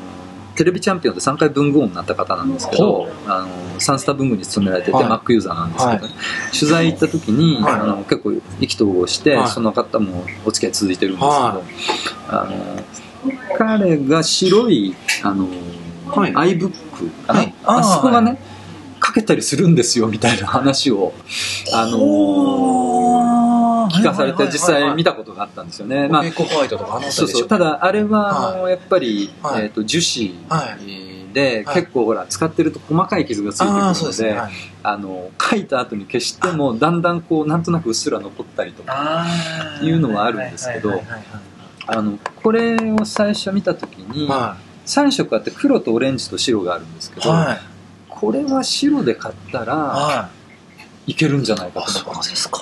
[0.55, 5.05] テレビチャンピオンで3回文具王になった方なんですけどほ、あの、サンスタ文具に勤められてて、はい。
[5.05, 6.13] Mac ユーザーなんですけどね、
[6.59, 7.73] 取材行った時に、はい。
[7.75, 9.47] あの結構意気投合して、はい。
[9.47, 11.61] その方もお付き合い続いてるんですけど、は
[12.27, 12.83] あの
[13.57, 15.47] 彼が白いあの、
[16.07, 16.33] はい。
[16.57, 16.73] iBook
[17.63, 18.39] あそこがね、か
[19.21, 21.13] けたりするんですよみたいな話を、
[21.73, 26.07] あの聞かされて実際見たことがあったんですよね。
[26.07, 27.47] まあエコホワイトとかあのそうそう。
[27.47, 29.63] ただあれは、あのやっぱり、はい。
[29.63, 30.77] えー、と樹脂は
[31.33, 31.75] で、はい。
[31.75, 34.51] 結構ほら使ってると細かい傷がついてくるのでね、はい。
[34.83, 39.25] あの書いた後に消してもだんだんこうなんとなくうっすら残ったりとか
[39.81, 41.01] いうのはあるんですけど
[42.43, 44.57] これを最初見た時に、は
[44.89, 47.31] 3色あって黒とオレンジと白があるんですけど、
[48.19, 50.39] これは白で買ったらはい。
[51.11, 52.59] いけるんじゃないかあと思そうですか。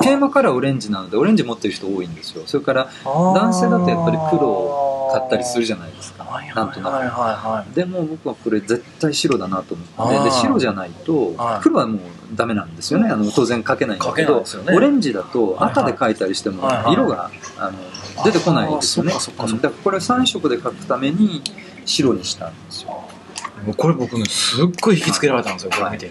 [0.00, 2.44] テーマカラーオレンジなのでオレンジ持ってる人多いんですよ。
[2.46, 6.22] それから男性だとやっぱり黒を買ったりするじゃないですか。
[6.22, 7.02] はいなんとなくはい。
[7.02, 11.62] はいはでも僕はこれ絶対白だなと思ってで白じゃないとはい。
[11.62, 12.00] 黒はもう
[12.36, 13.08] ダメなんですよね。
[13.08, 14.44] あの当然描けないんだけどね。
[14.72, 17.78] オレンジだと赤で描いたりしても色があの
[18.24, 19.12] 出てこないですよね。
[19.12, 21.42] だからこれ3色で描くために
[21.84, 23.02] 白にしたんですよ。
[23.18, 23.19] い
[23.64, 26.10] もうこれ僕ねすっごい引きつけられたんですよこれ見て。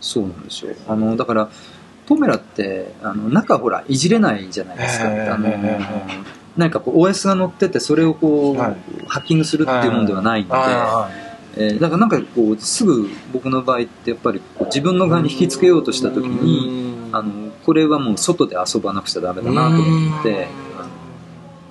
[0.00, 0.74] そうなんですよ。
[0.88, 1.50] あのだから
[2.06, 5.48] ポメラってあの中ほらいじれないじゃないですか、へーあの
[6.56, 8.76] なんかこう OS が載っててそれをこう、はい。
[9.06, 11.10] ハッキングするっていうもんではないので、は
[11.56, 20.48] えーだからなんかこうすぐ僕の場合ってやっぱり自分の側に引きつけようとした時にあのこれはもう外で遊ばなくちゃダメだなと思って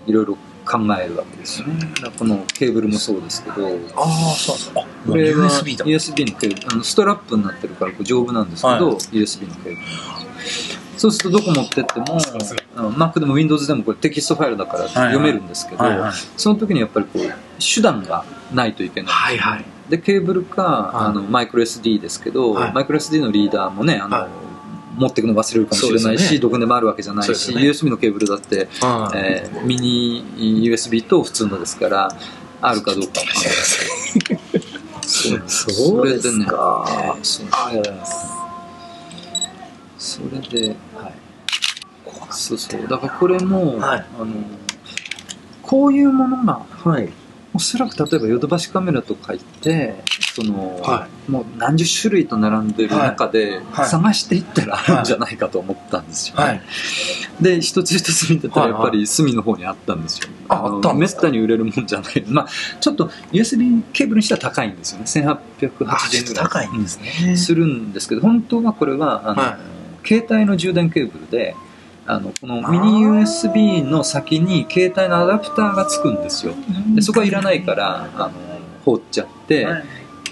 [0.06, 0.38] いろいろ
[0.70, 1.92] 考えるわけですよね。
[2.20, 4.74] このケーブルもそうですけどああそうそう。
[4.78, 5.86] あこれは USB だ。
[5.86, 8.96] USB のケーブルあのストラップになってるからこう丈夫なんですけど、はい。
[8.96, 9.78] USB のケーブル。
[10.98, 12.06] そうするとどこ持ってっても
[12.92, 16.12] Mac でも Windows でもこれテキストファイルだから読めるんですけど、はいはい。
[16.38, 17.22] その時にやっぱりこう
[17.58, 19.66] 手段がないといけない、はいはい。
[19.90, 21.06] でケーブルか、はい。
[21.08, 22.74] あのマイクロ SD ですけど、はい。
[22.74, 24.30] マイクロ SD のリーダーもねあの、はい
[25.00, 26.40] 持っていくの忘れるかもしれないし、ね。
[26.40, 27.62] どこでもあるわけじゃないし、ね。
[27.62, 32.10] USB のケーブルだって、はいえーミニ USB と普通のですから
[32.62, 33.22] あるかどうか
[35.02, 35.72] そうですか。
[35.72, 36.46] それでね、
[39.98, 41.14] それで、はい、
[42.32, 42.88] そうそう。
[42.88, 44.06] だからこれも、はい。
[44.20, 44.28] あの
[45.62, 47.10] こういうものがはい。
[47.60, 50.02] おそらく例えばヨドバシカメラとか言って
[50.34, 53.90] その、はもう何十種類と並んでる中ではい。
[53.90, 56.62] 探していったらあるんじゃないかと思ったんですよね、はい。
[57.42, 62.24] で一つ一つ見てたらやっぱり隅の方にあったんですよ、あのあっためったに売れるもんじゃない。
[62.28, 62.48] まあ
[62.80, 65.06] ちょっと USB ケーブルにしては高いんですよね。
[65.06, 66.46] 1880あ、ちょ円ぐらい。
[66.46, 67.12] 高いんですね。
[67.28, 69.58] うんするんですけど本当はこれはあの、は
[70.06, 70.08] い。
[70.08, 71.58] 携帯の充電ケーブルで
[72.12, 76.54] あのこのミニ USB の先に携帯のアダプターがつくんですよ。
[76.96, 78.32] でそこはいらないからあの
[78.84, 79.84] 放っちゃって、はい。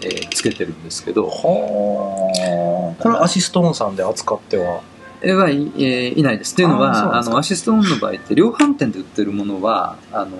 [0.01, 1.27] えーつけてるんですけど。
[1.27, 3.01] はあ。
[3.01, 4.81] これアシストーンさんで扱っては？
[5.21, 6.53] えはい、えーいないです。
[6.53, 10.37] っていうのはあのアシストオンの場合って量販店で売ってるものはあの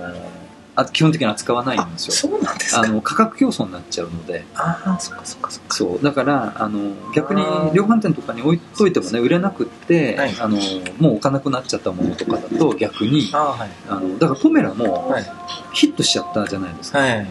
[0.78, 2.82] あ基本的に扱わないんですよそうなんですか。
[2.82, 5.76] あの価格競争になっちゃうのでああ、そっかそっかそっか。
[5.76, 7.42] そうだからあの逆に
[7.74, 10.58] 量販店とかに置いといてもね売れなくって、はいあの
[11.00, 13.70] もう置かなくなっちゃったものとかだと逆にああ、はい。
[13.90, 15.26] あのだからポメラもはい。
[15.74, 17.28] ヒットしちゃったじゃないですか、はい。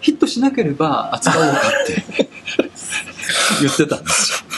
[0.00, 2.04] ヒットしなければ扱おうかって
[3.60, 4.48] 言ってたんですよ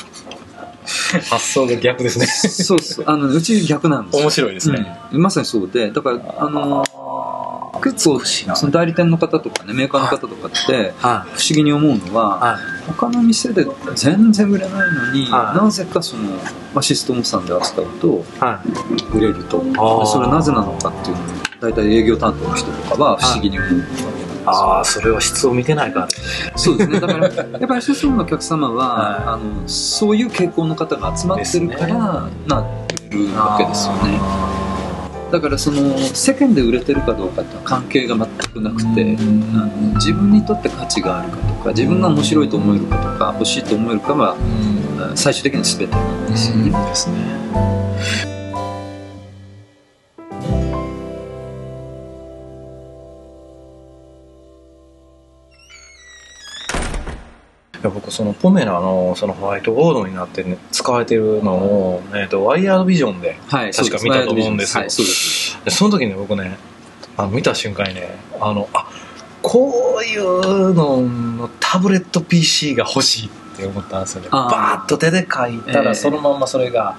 [1.29, 2.27] 発想が逆ですね。
[2.27, 4.99] そうそうあのうち逆なんですよ面白いですね。
[5.13, 6.93] うん、まさにそうでだからあの結
[7.97, 12.81] その代理店の方とかねメーカーの方とかっては不思議に思うのは、はい。
[12.87, 13.65] 他の店で
[13.95, 15.65] 全然売れないのに、はい。
[15.65, 16.31] なぜかその
[16.75, 18.63] アシストモさんで扱うとは
[19.13, 19.17] い。
[19.17, 19.61] 売れると。
[20.07, 21.27] それはなぜなのかっていうのを
[21.61, 23.85] 大体営業担当の人とかは不思議に思う
[24.47, 26.09] ああ、それは質を見てないから。
[26.57, 27.01] そうですね。
[27.01, 29.23] だから やっぱりアシストモのお客様は、はい。
[29.27, 31.93] あのそういう傾向の方が集まってるから、ですね。
[32.47, 32.65] な
[33.11, 34.50] るわけですよね
[35.31, 44.37] だからその世間で売れてるかどうかって関係が全くなくて、うんあの自分にとって価値があるかとか自分が面白いと思えるかとか欲しいと思えるかはう
[45.13, 45.17] ん。
[45.17, 48.40] 最終的には全てなんですよね、ですね。
[57.83, 64.81] いや僕そのポメラのそのホワイトボードになって、ね、使われてるのを、えー、とワイヤードビジョンではい確か見たと思うんですよ。
[64.83, 66.59] はいそうでその時に僕ね
[67.17, 68.87] あの見た瞬間にねあのあ
[69.43, 74.29] こういうののタブレット PC が欲しいって思ったんですよね。
[74.31, 75.85] バーッと手で書いたええ。
[75.85, 76.97] らそのまんまそれが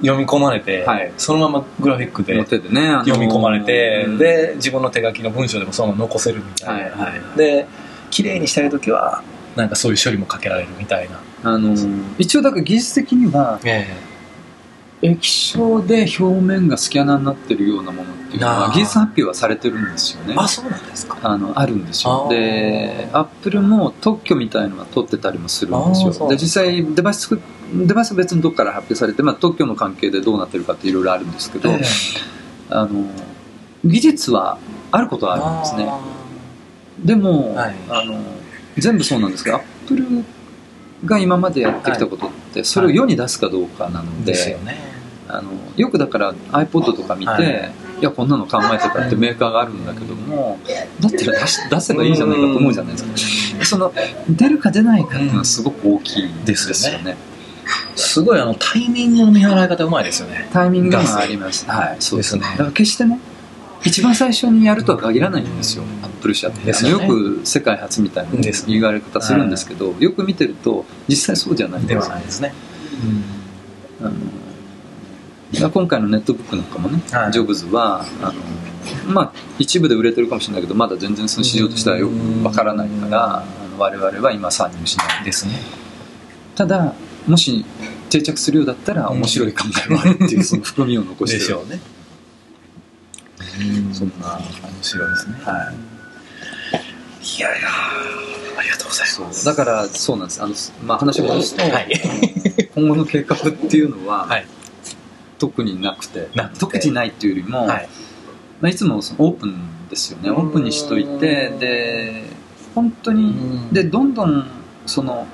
[0.00, 1.12] 読み込まれて、はい。
[1.16, 4.18] そのままグラフィックで読み込まれて、うん。
[4.18, 7.38] で自分の手書きの文章でもそのまま残せるみたいな、はいはい。
[7.38, 7.66] で
[8.10, 9.22] 綺麗にしたい時は
[9.56, 13.86] なんかそういう処理もかけられるみたいな、あのー一応だから技術的にはえ
[15.02, 20.34] 液晶で表面がスキャナーになってるようなものっていうのは技術発表はされてるんですよね。
[20.36, 21.18] あそうなんですか。
[21.22, 22.26] あのあるんですよ。
[22.28, 26.28] でアップルも特許みたいのは取ってたりもするんですよ。
[26.28, 27.38] で実際デバイス
[27.74, 31.84] デバイスは別にどっから発表されて、まあ、特許の関係でどうなってるかっていろいろあるんですけど、ええ。
[32.68, 33.06] あの
[33.84, 34.58] 技術は
[34.90, 35.86] あることはあるんですね。
[35.88, 36.00] あ
[37.04, 37.74] でも、はい。
[37.88, 38.20] あの
[38.76, 40.06] 全部そうなんですけどアップル
[41.04, 44.90] が今までやってきたことってそれを世に出すかどうかなのーで,、ですよね。
[45.28, 47.72] あのよくだから iPod とか見て、はい。
[48.00, 50.58] い、やこんなの考えてたってメーカーがあるんだけども
[51.00, 53.64] だったら出し出せばいいじゃないかと思うじゃないですか。
[53.64, 53.92] その
[54.28, 57.16] 出るか出ないかっていうのはすごく大きいですよね,、
[57.94, 60.48] すごいあのタイミングの見払い方うまいですよね。
[60.52, 61.66] タイミングがあります。
[61.66, 61.96] はい。
[62.00, 62.40] そうですね。
[62.40, 62.56] ですね。
[62.56, 63.20] だから決してね
[63.84, 65.84] 一番最初にやるとは限らないんですよ。
[66.02, 66.66] アップル社って。
[66.66, 67.06] ですよね。
[67.06, 68.30] よく世界初みたいな
[68.66, 72.52] 言われ方するんですけど、よく見てると実際そうじゃないんでですはないですね、
[74.00, 74.10] あの
[75.60, 77.32] まあ今回のネットブックなんかもね、はい。
[77.32, 78.32] ジョブズはあ
[79.06, 85.24] の、まあ、一部で売れてるかもしれないけどまだ全然その市場としてはよくわからないからあの我々は今参入しない。
[85.24, 85.54] ですね。
[86.54, 86.94] ただ
[87.26, 87.64] もし
[88.10, 91.42] 定着するようだったら面白い考えもあるっていうその含みを残してる。
[91.42, 91.80] でしょうね
[93.92, 95.36] そんな面白いですね。
[95.44, 95.90] はい。
[97.22, 97.68] いやいや
[98.58, 99.44] ありがとうございます。
[99.44, 100.42] だからそうなんです。
[100.42, 102.00] あの、まあ、話を戻すと、はい。
[102.74, 104.46] 今後の計画っていうのは、はい。
[105.38, 106.28] 特になくて。
[106.58, 107.88] 特にないっていうよりも、はい。
[108.60, 110.30] まあ、いつもそのオープンですよね。
[110.30, 112.24] オープンにしといてで
[112.74, 113.34] 本当に
[113.72, 114.46] でどんどん
[114.86, 115.26] その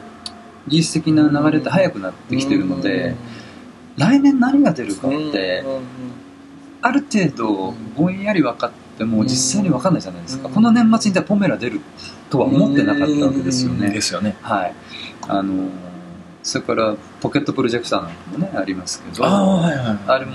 [0.69, 3.15] 技術的な流れって速くなってきてるので
[3.97, 5.65] 来年何が出るかって
[6.87, 10.47] ある程度ぼんやり分かっても実際に分かんないじゃないですか。
[10.47, 10.55] うん。
[10.55, 11.81] この年末にポメラ出る
[12.31, 13.91] とは思ってなかったわけですよね。
[13.91, 14.37] ですよね。
[14.41, 14.75] はい。
[15.27, 15.69] あの
[16.45, 19.25] それからポケットプロジェクターなんかもねありますけど。
[19.25, 20.33] ああはいはいあれも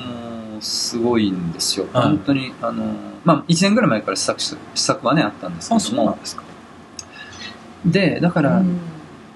[0.59, 2.03] すごいんですよ、はい。
[2.03, 2.83] 本当にあの、
[3.23, 6.43] まあ、1年ぐらい前から試作し試作はねあったんですけあどもそうなんですか。
[7.85, 8.61] でだから、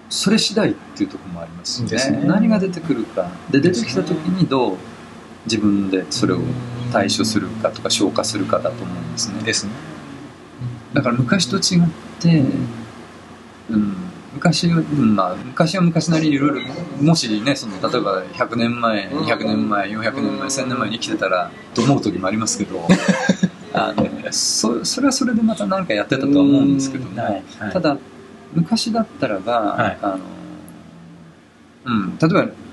[0.09, 1.91] それ次第っていうところもありますよね。
[1.91, 2.23] ですね。
[2.25, 3.31] 何が出てくるか。
[3.49, 4.77] で出てきた時にどう
[5.45, 6.39] 自分でそれを
[6.95, 9.43] 対処するかとか消化するかだと思うんですね。
[9.43, 9.73] ですね。
[10.93, 11.87] だから昔と違っ
[12.21, 12.41] て、
[13.69, 13.95] うん、
[14.35, 22.87] 昔は、うんまあ、昔は昔なりにいろいろもしねその例えば100年前200年前400年前1000年前に生きてたらと思う時もありますけど
[23.73, 27.73] あのそそれはそれでまた何かやってたとは思うんですけども、はいはい。
[27.73, 27.97] ただ
[28.53, 29.97] 昔だったらば、はい。
[30.01, 30.19] あの
[31.85, 32.64] うん、例えば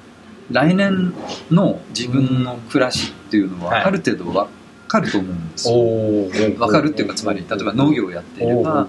[0.52, 1.12] 来年
[1.50, 3.80] の自分の暮らしっていうのはい。
[3.80, 4.48] はある程度わ
[4.88, 5.74] かると思うんですよ。
[5.74, 8.86] おーわかるっていうかつまり例えば農業をやっていれば、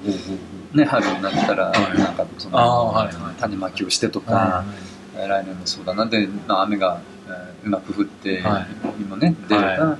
[0.73, 1.97] ね、春になったらはい。
[1.97, 2.93] なんかその、
[3.39, 4.65] 種まきをしてとか、は
[5.15, 6.05] 来年もそうだな。
[6.05, 8.67] で、まあ、雨が、えーうまく降って、はい。
[8.99, 9.97] 今ね出れば、は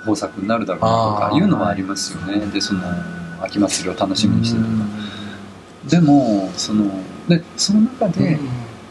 [0.00, 2.44] 豊作になるだろうなとかいうのはありますよね。
[2.46, 2.82] でその
[3.40, 4.68] 秋祭りを楽しみにしてとか。
[5.88, 6.84] でもその
[7.28, 8.38] でその中で、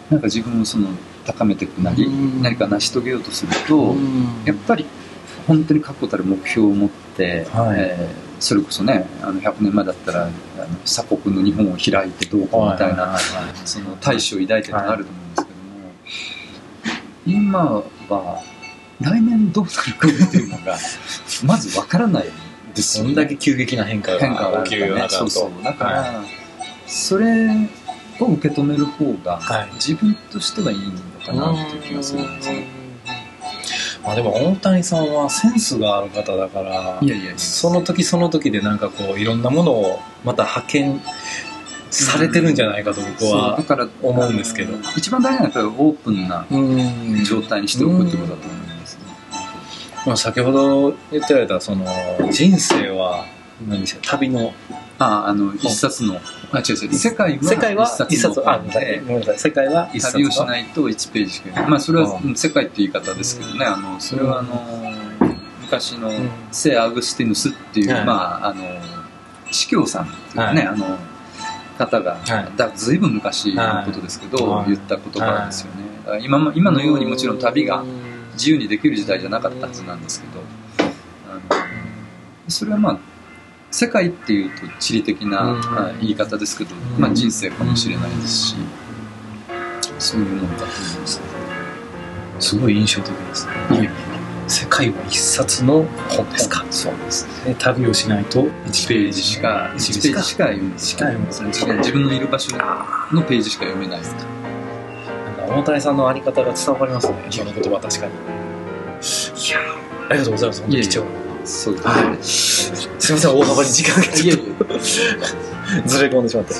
[0.10, 0.88] なんか自分をその
[1.28, 2.42] 高めていくなり、うん。
[2.42, 3.96] 何か成し遂げようとすると、
[4.46, 4.86] やっぱり
[5.46, 7.76] 本当に確固たる目標を持って、はい。
[7.78, 10.32] えーそれこそねあの100年前だったらあの
[10.86, 13.18] 鎖国の日本を開いてどうかみたいな、
[13.66, 15.48] その大志を抱いてるのがあると思うんです
[17.26, 17.66] けども、今
[18.10, 18.44] は
[19.02, 20.78] 来年どうなるかっていうのが
[21.44, 22.26] まずわからない
[22.76, 23.10] ですよね。
[23.10, 25.64] そんだけ急激な変化変化が起きるようなそうそう。
[25.64, 26.24] だから、は
[26.86, 27.50] それ
[28.20, 29.70] を受け止める方がはい。
[29.76, 30.92] 自分としてはいいの
[31.28, 32.68] かなっていう気がするんですね。
[34.04, 41.02] まあでも大谷さんはセンスがある方だからいやいやその時その時でなんかこういろんなものをまた派遣
[41.90, 43.60] されてるんじゃないかと僕は
[44.02, 44.78] 思うんですけど。
[44.96, 47.24] 一番大事なのはやっぱりオープンなうん。
[47.26, 49.02] 状態にしておくってことだと思いますね。
[50.06, 51.86] まあ先ほど言ってられたその
[52.32, 53.26] 人生は
[53.68, 54.54] 何でしょう旅の
[55.00, 56.20] ああの一冊の
[56.52, 58.40] あ違う違う世界は世界は一一冊。
[58.40, 63.66] の本で世界は旅をしいないと1ページしかまあそれは世界って言い方ですけどね。
[63.66, 64.64] あのそれはあの
[65.62, 66.30] 昔のん。
[66.52, 68.06] 聖アグスティヌスっていう、はい。
[68.06, 68.64] まああの
[69.52, 70.68] 司教さんっていうね、はい。
[70.68, 70.98] あの
[71.78, 72.58] 方が、はい。
[72.58, 74.68] だずいぶん昔のことですけど、はい。
[74.68, 77.84] 言った言葉ですよね、今も今のようにもちろん旅が
[78.34, 80.42] 自由にできる時代じゃなかったはずなんですけど
[81.30, 81.42] あの
[82.48, 83.00] それはまあ
[83.72, 87.02] 世界っていうと地理的な言い方ですけど、うん。
[87.02, 88.56] まあ、人生かもしれないですし、
[90.00, 91.22] そういうものだと思います
[92.40, 93.90] すごい印象的ですね。
[94.48, 96.66] 世界は一冊の本ですか？
[96.72, 101.34] そうですで旅をしないと1 1ページしか1ページしか読めないしか読めな
[101.74, 101.78] い。
[101.80, 102.56] 自分のいる場所
[103.12, 104.14] のページしか読めないです。
[104.14, 109.60] なんか大谷さんのあり方が伝わりますね今の言葉確かにいや
[110.10, 111.12] ありがとうございます本当に貴重な
[111.48, 114.80] そうですはいすいません大幅に時間がちょっと。
[115.86, 116.54] ずれ込んでしまって。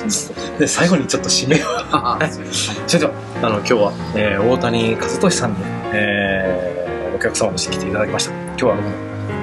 [0.58, 1.68] で最後にちょっと締めを。
[1.92, 2.40] ああそ
[2.94, 5.56] れではあの今日は、えー大谷和俊さんに、
[5.92, 8.32] えーお客様として来ていただきました。
[8.32, 8.76] 今日は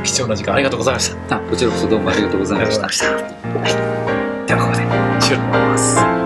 [0.04, 1.38] 貴重な時間ありがとうございました。
[1.38, 2.84] あこちらこそどうもありがとうございました。
[2.86, 4.84] はい、ではここで
[5.20, 6.25] 終了になります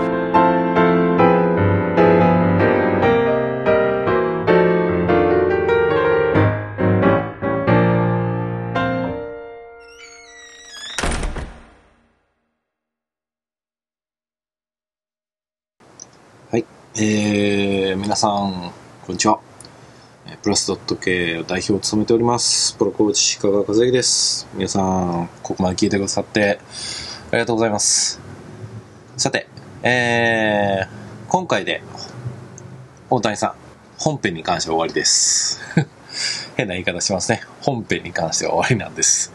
[16.96, 18.72] えー、皆さん、
[19.06, 19.38] こんにちは。
[20.42, 22.74] プラスドット系代表を務めております。
[22.74, 24.48] プロコーチ、鹿川和之です。
[24.54, 26.58] 皆さん、ここまで聞いてくださって、
[27.30, 28.20] ありがとうございます。
[29.16, 29.46] さて、
[29.84, 31.80] えー、今回で、
[33.08, 33.54] 大谷さん、
[33.96, 35.60] 本編に関しては終わりです。
[36.58, 37.42] 変な言い方しますね。
[37.60, 39.32] 本編に関しては終わりなんです。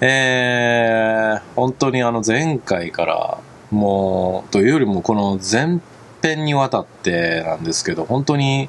[0.00, 3.38] えー、本当にあの前回から、
[3.70, 5.80] もう、というよりもこの前
[6.22, 8.68] 編にわたってなんですけど、本当に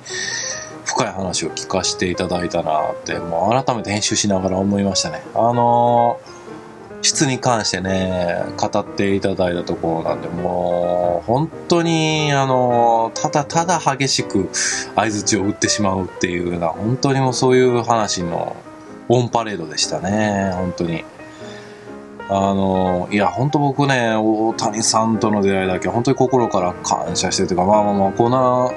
[0.85, 5.21] 深い話を聞かせていただいたなって、もう改めて編集しながら思いましたね。
[5.35, 6.19] あの
[7.01, 14.49] 質に関してね、語っていただいたところなんで、もう、本当に、あのただただ激しく
[14.95, 18.55] 相槌を打ってしまうっていうような、本当にもうそういう話の
[19.07, 21.05] オンパレードでしたね、本当に。
[22.31, 28.71] あのいや、本当僕ね、大谷さんとの出会いだけ、本当に心から感謝してるというか、まあまあまあ、こんな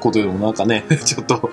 [0.00, 1.50] ことでもなんかね、 ちょっと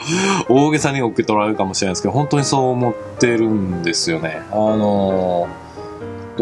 [0.49, 4.41] 大げさに受け取られるかもしれないですけど、本当にそう思ってるんですよね。
[4.51, 5.47] あの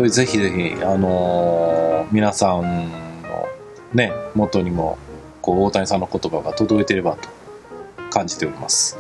[0.10, 3.48] ぜひぜひ、あの皆さんの
[3.94, 4.98] ね、元にも、
[5.42, 7.30] こう、大谷さんの言葉が届いてればと
[8.10, 8.98] 感じております。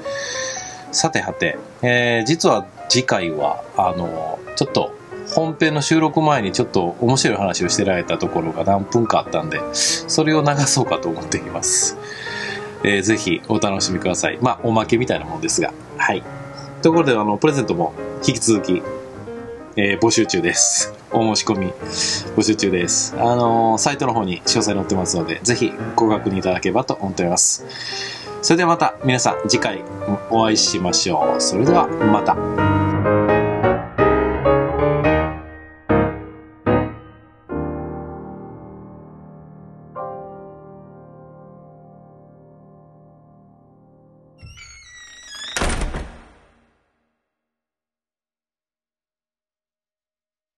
[0.91, 4.93] さてはて、えー実は次回は、あのちょっと、
[5.35, 11.97] 本編の収録前にちょっと面白い話をしてられたところが何分かあったんで、それを流そうかと思っています。
[12.83, 14.37] えー、ぜひお楽しみください。
[14.41, 15.73] まあ、おまけみたいなもんですが。
[15.97, 16.23] はい。
[16.81, 17.93] ところで、あの、プレゼントも
[18.27, 18.83] 引き続き、
[19.75, 20.93] えー、募集中です。
[21.11, 21.71] お申し込み
[22.35, 23.15] 募集中です。
[23.17, 27.65] あのー、サイトの方に詳細載ってますので、ぜひご確認いただければと思っております。
[28.41, 29.81] それではまた皆さん次回
[30.29, 31.41] お会いしましょう。
[31.41, 32.62] それではまた。